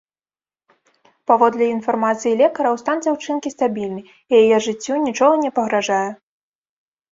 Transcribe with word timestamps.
Паводле 1.31 1.65
інфармацыі 1.73 2.39
лекараў, 2.41 2.79
стан 2.83 2.97
дзяўчынкі 3.07 3.53
стабільны, 3.57 4.01
і 4.33 4.41
яе 4.41 4.57
жыццю 4.71 5.01
нічога 5.07 5.33
не 5.45 5.55
пагражае. 5.61 6.05